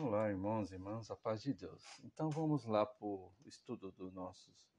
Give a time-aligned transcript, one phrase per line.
[0.00, 1.84] Olá, irmãos e irmãs, a paz de Deus.
[2.04, 4.70] Então vamos lá para o estudo dos nossos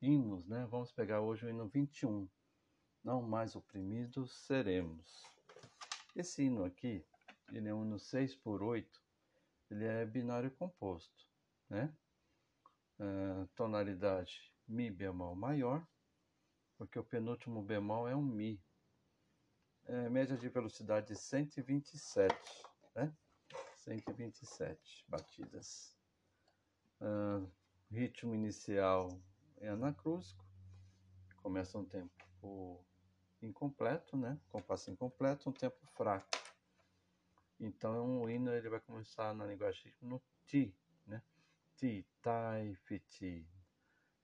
[0.00, 0.64] hinos, né?
[0.70, 2.28] Vamos pegar hoje o hino 21.
[3.02, 5.24] Não mais oprimidos seremos.
[6.14, 7.04] Esse hino aqui,
[7.52, 9.02] ele é um hino 6 por 8,
[9.68, 11.26] ele é binário composto,
[11.68, 11.92] né?
[13.00, 15.84] Uh, tonalidade Mi bemol maior,
[16.78, 18.62] porque o penúltimo bemol é um Mi.
[19.86, 22.32] É, média de velocidade 127,
[22.94, 23.12] né?
[23.86, 25.96] 127 batidas.
[27.00, 27.48] Uh,
[27.88, 29.16] ritmo inicial
[29.58, 30.44] é anacrúsico,
[31.36, 32.84] começa um tempo
[33.40, 34.40] incompleto, né?
[34.48, 36.28] Compasso incompleto, um tempo fraco.
[37.60, 40.76] Então o hino ele vai começar na linguagem no ti,
[41.06, 41.22] né?
[41.76, 43.48] Ti, tai, fiti.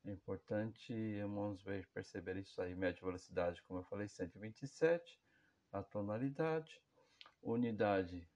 [0.04, 1.62] É importante, irmãos,
[1.94, 2.74] perceber isso aí.
[2.74, 5.20] Média velocidade, como eu falei, 127.
[5.70, 6.82] A tonalidade,
[7.40, 8.28] unidade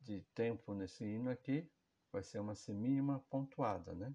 [0.00, 1.68] de, tempo nesse hino aqui
[2.12, 4.14] vai ser uma semínima pontuada, né?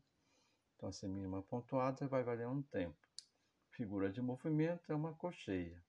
[0.76, 2.98] Então, a semínima pontuada vai valer um tempo.
[3.70, 5.82] Figura de movimento é uma cocheia.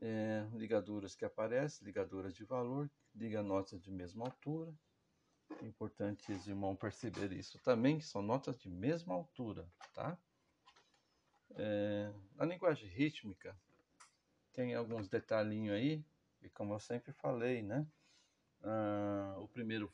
[0.00, 4.72] É, ligaduras que aparecem, ligaduras de valor, liga notas de mesma altura.
[5.60, 10.16] É importante os irmãos perceber isso também, que são notas de mesma altura, tá?
[11.56, 13.58] É, na linguagem rítmica,
[14.52, 16.04] tem alguns detalhinhos aí
[16.42, 17.86] e como eu sempre falei, né?
[18.62, 19.92] Ah, o primeiro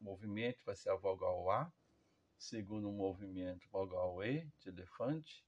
[0.00, 1.72] movimento vai ser a vogal A,
[2.38, 5.44] segundo movimento vogal E de elefante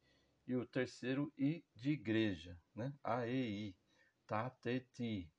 [0.47, 2.93] e o terceiro I de igreja, né?
[3.03, 3.77] A E I,
[4.27, 5.31] tá, T, Ti.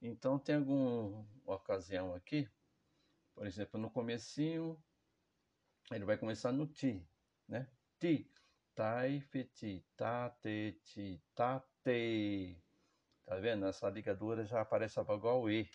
[0.00, 2.48] Então tem alguma ocasião aqui,
[3.34, 4.82] por exemplo, no comecinho
[5.90, 7.06] ele vai começar no Ti,
[7.46, 7.68] né?
[7.98, 8.30] Ti,
[8.74, 12.62] tai, feti, ta, te, ti, ta, te.
[13.28, 13.66] Tá vendo?
[13.66, 15.68] Essa ligadura já aparece a vogal E.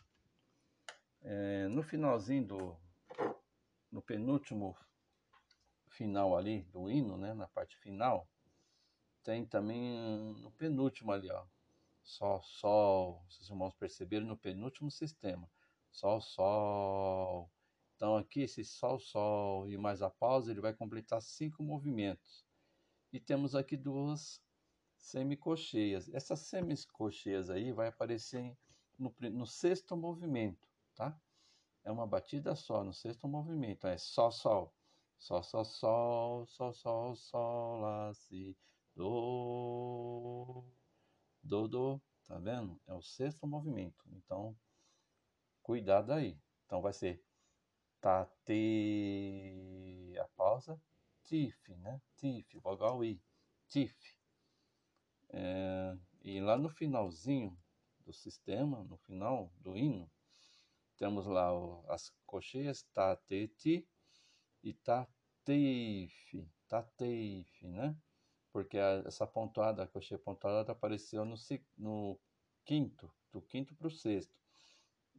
[1.22, 2.78] É, no finalzinho do.
[3.92, 4.76] No penúltimo
[5.88, 7.36] final ali do hino, né?
[7.36, 8.28] Na parte final,
[9.22, 11.46] tem também no penúltimo ali, ó.
[12.02, 13.24] Sol, sol.
[13.30, 15.48] Vocês irmãos perceberam no penúltimo sistema.
[15.92, 17.52] Sol, sol.
[17.96, 22.44] Então aqui esse sol, sol e mais a pausa, ele vai completar cinco movimentos.
[23.12, 24.42] E temos aqui duas
[25.04, 26.10] semicocheias.
[26.14, 28.58] Essas semicocheias aí vai aparecer
[28.98, 31.20] no, no sexto movimento, tá?
[31.84, 33.86] É uma batida só, no sexto movimento.
[33.86, 34.74] É sol, sol.
[35.20, 38.58] Sol, sol, sol, sol, sol, sol, lá, si,
[38.96, 40.64] do,
[41.44, 42.02] do, do.
[42.26, 42.80] Tá vendo?
[42.88, 44.06] É o sexto movimento.
[44.14, 44.56] Então,
[45.62, 46.38] cuidado aí.
[46.66, 47.22] Então vai ser
[48.00, 50.82] tá, te, a pausa,
[51.24, 52.02] tif, né?
[52.16, 53.22] Tif, vogal i,
[53.68, 53.94] tif.
[55.34, 57.58] É, e lá no finalzinho
[58.06, 60.10] do sistema, no final do hino,
[60.96, 63.88] temos lá o, as cocheias tateti
[64.64, 67.98] e tateif, tateif, né?
[68.52, 71.36] Porque a, essa pontuada, a cocheia pontuada apareceu no,
[71.78, 72.20] no
[72.64, 74.40] quinto, do quinto para o sexto.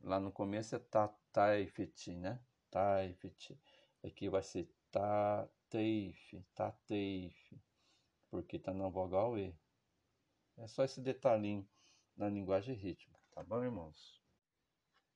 [0.00, 2.41] Lá no começo é tataifeti, né?
[2.70, 3.58] Taifeti.
[4.04, 7.60] Aqui vai ser tateif, tateif,
[8.31, 9.56] porque está na vogal E.
[10.56, 11.69] É só esse detalhinho
[12.16, 14.22] na linguagem rítmica, tá bom, irmãos?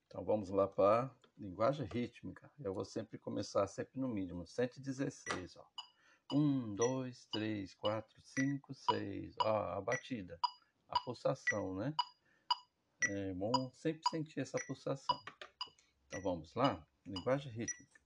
[0.07, 2.51] Então vamos lá para linguagem rítmica.
[2.59, 5.67] Eu vou sempre começar sempre no mínimo, 116, ó.
[6.33, 9.35] 1, 2, 3, 4, 5, 6.
[9.41, 10.39] Ó, a batida,
[10.89, 11.95] a pulsação, né?
[13.05, 15.19] É bom sempre sentir essa pulsação.
[16.07, 18.01] Então vamos lá, linguagem rítmica.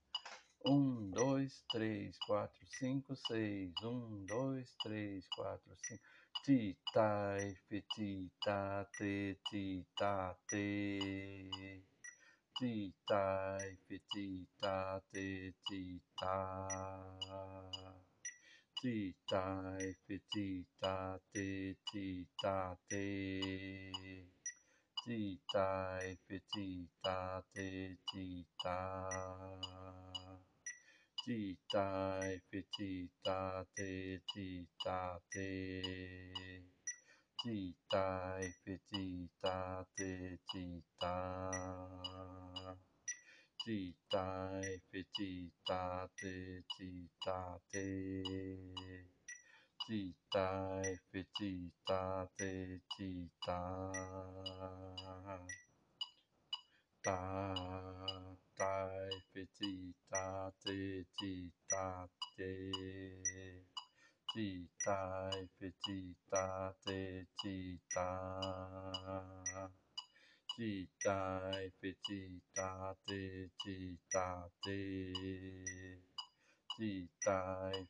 [0.65, 3.73] 1, 2, 3, 4, 5, 6.
[3.83, 6.03] 1, 2, 3, 4, 5
[6.41, 10.67] ti ta fi ti ta te ti ta te
[12.57, 13.57] ti ta
[13.87, 14.25] fi ti
[14.61, 15.81] ta te ti
[16.19, 16.37] ta
[18.81, 19.43] ti ta
[20.05, 23.07] fi ti ta te ti ta te
[25.05, 25.19] ti
[25.53, 29.82] ta fi ti ta te ti ta
[31.23, 32.59] tītai tai pe
[33.75, 34.67] te ti
[35.31, 35.49] te
[37.43, 38.77] ti tai pe
[39.95, 40.65] te ti
[40.99, 41.15] ta.
[43.63, 45.51] Ti tai te ti
[46.11, 46.27] te
[49.87, 51.23] ti tai pe
[52.37, 52.51] te
[52.97, 53.61] ti ta.
[58.55, 58.87] 哒，
[59.31, 62.07] 飞机哒，飞机哒，
[62.37, 62.71] 飞
[64.33, 68.33] 机哒，飞机哒，飞机哒，
[70.55, 75.09] 飞机哒，飞机哒，飞机哒，飞
[76.77, 77.29] 机哒，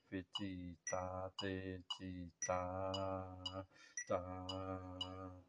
[0.09, 2.91] 飞机哒，飞机哒，
[4.07, 4.17] 哒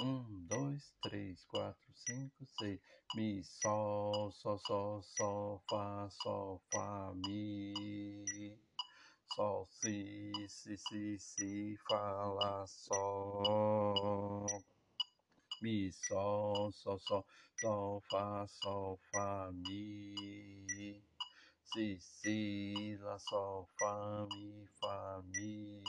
[0.00, 2.80] Um, dois, três, quatro, cinco, seis.
[3.16, 8.56] Mi, sol, sol, sol, sol, fá, sol, fá, mi.
[9.34, 14.46] Sol, si, si, si, si, fá, lá, sol.
[15.60, 17.24] Mi, sol, sol, sol,
[17.60, 21.02] sol, fá, sol, fá, mi.
[21.64, 25.82] Si, si, lá, sol, fá, mi, fá, mi.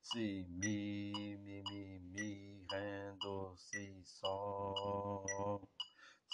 [0.00, 5.68] Si, mi, mi, mi, mi, ré, do, si, sol.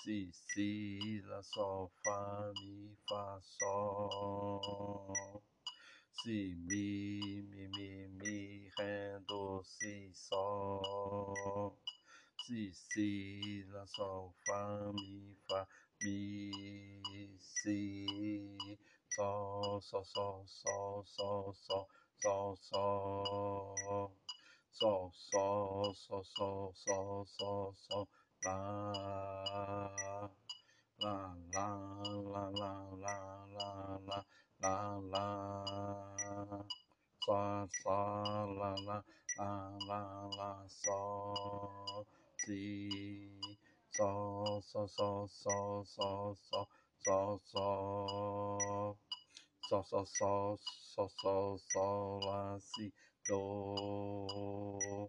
[0.05, 5.43] Si, si, lá, sol, fá, mi, fá, sol.
[6.13, 11.77] Si, mi, mi, mi, mi, ré, do, si, sol.
[12.47, 15.67] Si, si, lá, sol, fá, mi, fá,
[16.03, 16.51] mi,
[17.41, 18.07] si.
[19.17, 21.87] Sol, sol, sol, sol, sol, sol
[22.23, 23.75] sol, sol,
[24.71, 28.09] sol, sol, sol, sol, sol, sol, sol,
[28.45, 28.93] lá,
[31.01, 31.69] lá, lá,
[32.23, 34.27] lá, lá, lá, lá, lá,
[34.63, 35.65] lá, lá,
[37.25, 39.05] sol, sol, lá, lá,
[39.39, 42.07] lá, lá, lá, sol,
[42.45, 43.41] si,
[43.91, 46.37] sol, sol, sol, sol, sol,
[47.05, 48.99] sol, sol, sol
[49.81, 50.59] sol, sol,
[50.95, 52.93] sol, sol, sol, lá, si,
[53.27, 55.09] do,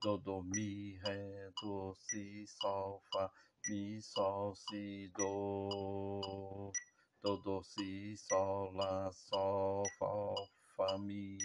[0.00, 3.30] do, do, mi, ré, do, si, sol, fá,
[3.68, 6.70] mi, sol, si, do,
[7.22, 9.84] do, do, si, sol, lá, sol,
[10.76, 11.38] fá, mi.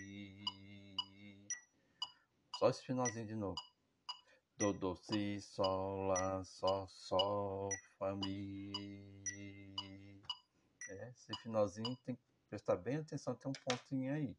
[2.57, 3.61] Só esse finalzinho de novo.
[4.57, 8.71] Do, do, si, sol, lá, sol, sol, fá, mi.
[10.89, 14.37] É, esse finalzinho tem que prestar bem atenção, tem um pontinho aí.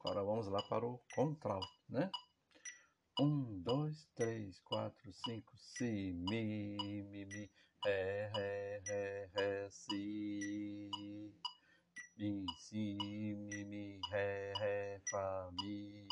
[0.00, 2.10] Agora vamos lá para o contralto, né?
[3.20, 7.50] Um, dois, três, quatro, cinco, si, mi, mi, mi,
[7.84, 10.90] Hey, hey, hey, hey, see.
[12.18, 16.06] Me, see, me, hey, hey, for me.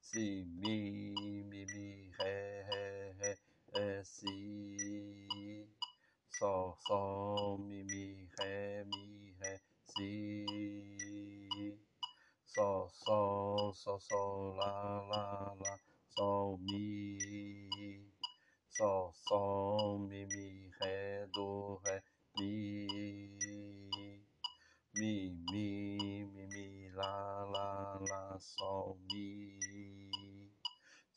[0.00, 1.14] See, me,
[1.50, 3.36] me, hey, hey, hey,
[3.74, 4.02] hey.
[6.30, 8.84] So, so, me, me, hey,
[9.42, 9.58] hey,
[9.96, 11.74] see.
[12.46, 15.54] So, so, so, so, la, la,
[28.08, 30.52] lá, sol, mi,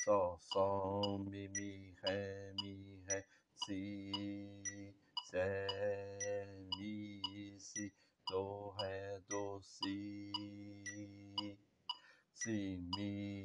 [0.03, 4.12] sol, sol, mi, mi, ré, mi, ré, si,
[5.31, 5.67] Ré,
[6.79, 7.91] Mi, Si,
[8.27, 10.31] Do, Ré, Do, Si.
[12.34, 13.43] Si, Mi,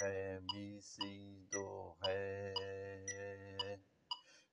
[0.00, 2.54] Ré, Mi, Si, Do, Ré.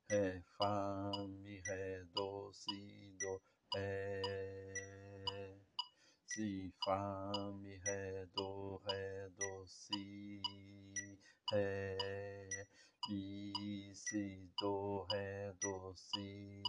[0.10, 1.12] Ré, Fá,
[6.38, 10.40] Si, Fá, Mi, Ré, Do, Ré, Do, Si,
[11.52, 11.98] Ré.
[13.10, 16.62] Mi, Si, Do, Ré, Do, Si.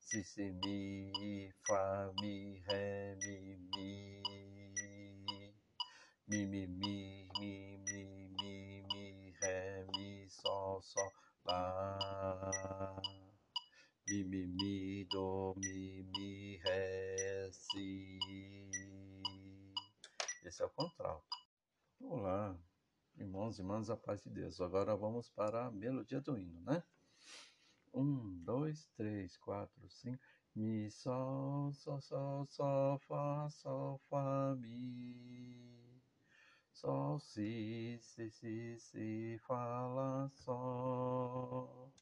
[0.00, 4.22] Si, Si, Mi, Fá, Mi, Ré, Mi, Mi.
[6.28, 11.10] Mi, Mi, Mi, Mi, Mi, Mi, Mi, Ré, Mi, Sol, Sol,
[11.44, 11.98] Lá.
[14.08, 17.35] Mi, Mi, Mi, Do, Mi, Mi, Ré,
[20.56, 21.36] Esse é o contralto.
[22.00, 22.56] Olá
[23.18, 24.58] irmãos e irmãs, a paz de Deus.
[24.58, 26.82] Agora vamos para a melodia do hino, né?
[27.92, 30.18] Um, dois, três, quatro, cinco.
[30.54, 36.00] Mi, sol, sol, sol, sol, fá, sol, fá, mi.
[36.72, 41.92] sol, si, si, si, si, fá, lá, sol.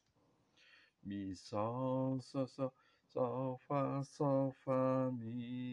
[1.03, 2.73] Mi, sol, sol, sol,
[3.09, 5.64] sol, fá, sol, fá, mi.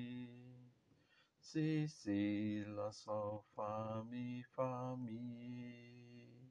[1.43, 6.49] Si, si, lá, sol, fá, mi, fá, mi.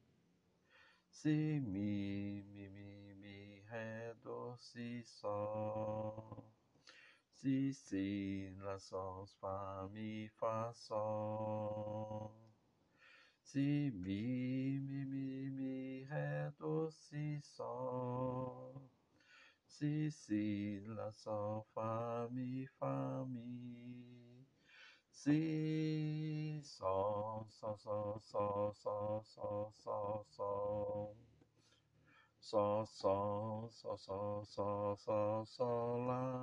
[1.09, 6.43] Si, mi, mi, mi, mi, ré, do, si, sol.
[7.33, 10.29] Si, si, lá, sol, fá, mi,
[10.73, 12.31] sol.
[13.41, 18.89] Si, mi, mi, mi, mi, ré, do, si, sol.
[19.65, 24.20] Si, si, lá, sol, fá, mi, fá, mi.
[25.23, 31.15] Si, sol, sol, sol, sol, sol, sol, sol, sol.
[32.39, 36.41] Sol, sol, sol, sol, sol, sol, sol, lá.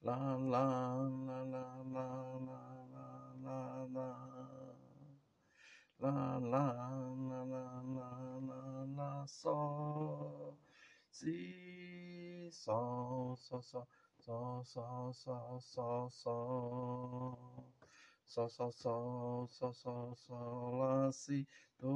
[0.00, 0.94] Lá, lá,
[1.26, 2.08] lá, lá, lá,
[2.40, 4.10] lá, lá, lá, lá.
[6.00, 6.72] Lá, lá,
[7.28, 10.56] lá, lá, lá, lá, lá, sol.
[11.10, 13.86] Si, sol, sol, sol,
[14.26, 17.38] sol, sol, sol, sol, sol.
[18.26, 21.46] Sol, sol, sol, sol, sol, sol, lá, si,
[21.78, 21.94] do.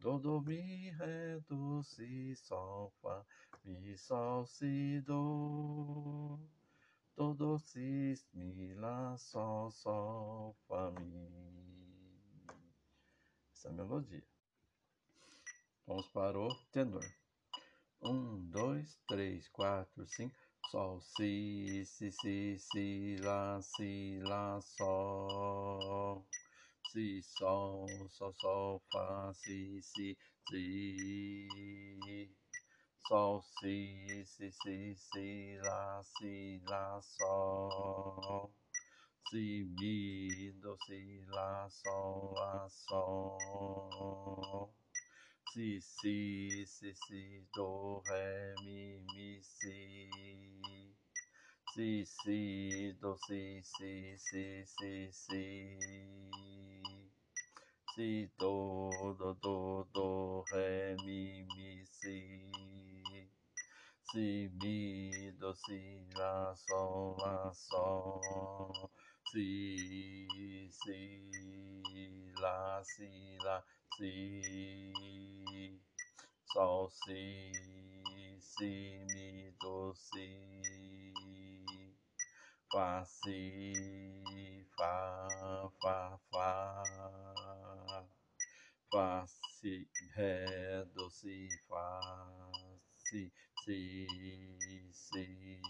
[0.00, 3.22] Do, do, mi, ré, do, si, sol, fá,
[3.62, 6.38] mi, sol, si, do.
[7.14, 11.28] Do, do, si, mi, lá, sol, sol, fá, mi.
[13.52, 14.24] Essa é melodia.
[15.86, 17.04] Vamos para o tenor.
[18.06, 20.36] Um, dois, três, quatro, cinco.
[20.70, 26.26] Sol, si, si, si, si, lá, si, lá, sol.
[26.92, 30.18] Si, sol, sol, sol, fá, si, si,
[30.50, 31.48] si.
[33.08, 38.52] Sol, si, si, si, si, lá, si, lá, sol.
[39.30, 44.74] Si, mi, do, si, lá, sol, lá, sol.
[45.54, 50.10] Si, si, si, si, do, ré, mi, mi, si.
[51.72, 55.78] Si, si, do, si, si, si, si, si.
[57.94, 62.50] Si, do, do, do, do, ré, mi, mi, si.
[64.10, 68.90] Si, mi, do, si, lá, sol, lá, sol.
[69.30, 73.62] Si, si, lá, si, lá,
[73.96, 75.13] si.
[76.54, 77.50] Sol, si,
[78.38, 81.12] si, mi, do, si.
[82.70, 85.28] Fá, si, fá,
[85.82, 86.84] fá, fá.
[88.88, 91.98] Fá, si, ré, do, si, fá,
[92.92, 93.32] si,
[93.64, 94.06] si,
[94.92, 95.60] si,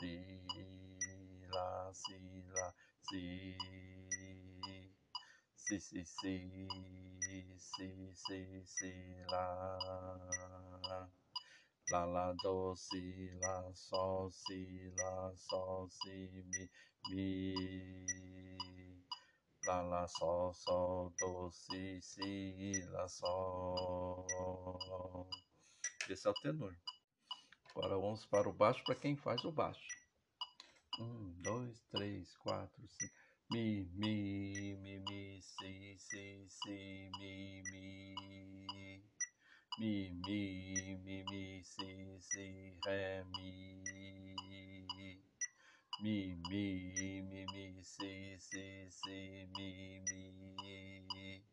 [0.00, 4.03] si, lá, si, lá, si.
[5.66, 6.68] Si, si, si,
[7.58, 8.92] si, si, si,
[9.30, 11.08] lá.
[11.90, 16.70] Lá, lá, do, si, lá, sol, si, lá, sol, si, mi,
[17.08, 17.54] mi.
[19.66, 24.26] Lá, lá, sol, sol, do, si, si, lá, sol.
[26.10, 26.76] Esse é o tenor.
[27.70, 29.88] Agora vamos para o baixo para quem faz o baixo.
[31.00, 33.14] Um, dois, três, quatro, cinco.
[33.50, 35.23] Mi, mi, mi, mi,
[36.64, 39.02] si, mi, mi.
[39.78, 43.52] Mi, mi, mi, mi, si, si, ré, mi.
[46.02, 51.44] Mi, mi, mi, mi, si, si, si, mi, mi.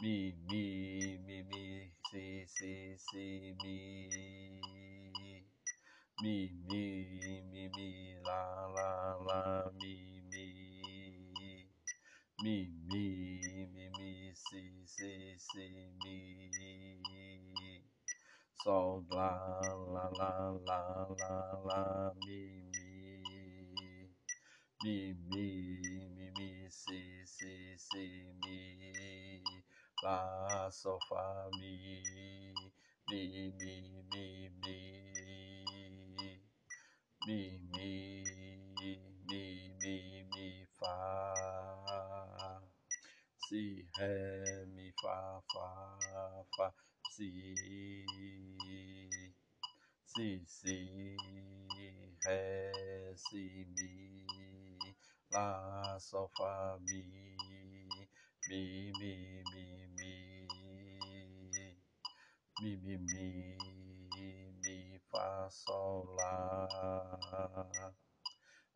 [0.00, 3.56] Mi, mi, mi, mi, si, si, si.
[6.22, 8.42] Mi, mi, mi, mi, lá,
[8.74, 10.07] lá, lá, mi, mi
[12.42, 17.84] me, me, me, me, see, see, see, me.
[18.62, 19.60] So la,
[19.94, 23.22] la, la, la, la, la, me, me,
[24.82, 25.40] me, me,
[26.16, 29.42] me, me, see, see, see, me.
[30.04, 32.02] La, so fa, me,
[33.10, 34.80] me, me, me, me,
[37.26, 38.37] me, me.
[43.48, 46.74] Si, ré, mi, fá, fá, fá,
[47.10, 48.04] si.
[50.04, 51.16] Si, si,
[52.26, 54.94] ré, si, mi.
[55.32, 57.00] Lá, sol, fá, mi.
[58.50, 59.64] Mi, mi, mi,
[59.96, 60.46] mi.
[62.60, 63.56] Mi, mi, mi,
[64.62, 66.68] mi, fá, sol, lá,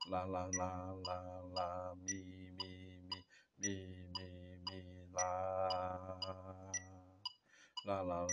[0.09, 2.73] lá, lá, lá, lá, mi, mi, mi,
[3.09, 3.21] mi,
[3.59, 3.91] mi,
[5.23, 6.19] lá,
[7.85, 8.26] lá, lá,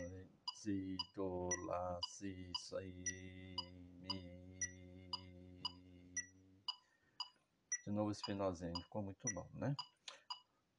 [0.56, 2.76] si, do, lá, si, si,
[4.02, 4.20] mi.
[7.86, 9.76] De novo esse finalzinho, ficou muito bom, né?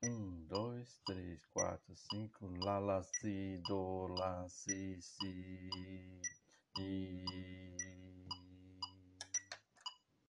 [0.02, 6.20] Um, dois, três, quatro, cinco, lá, lá, si, do, lá, si, si,
[6.78, 7.99] mi.